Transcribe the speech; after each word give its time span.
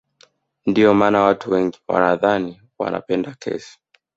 Ndio 0.65 0.93
maana 0.93 1.21
watu 1.21 1.51
wengine 1.51 1.83
wanadhani 1.87 2.61
wanapenda 2.79 3.35
kesi 3.39 3.79